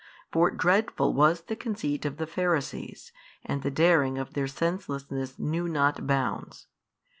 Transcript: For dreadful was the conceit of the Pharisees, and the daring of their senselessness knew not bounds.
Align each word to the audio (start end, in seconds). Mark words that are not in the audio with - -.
For 0.31 0.49
dreadful 0.49 1.13
was 1.13 1.41
the 1.41 1.55
conceit 1.55 2.05
of 2.05 2.17
the 2.17 2.25
Pharisees, 2.25 3.11
and 3.45 3.61
the 3.61 3.69
daring 3.69 4.17
of 4.17 4.33
their 4.33 4.47
senselessness 4.47 5.37
knew 5.37 5.67
not 5.67 6.07
bounds. 6.07 6.65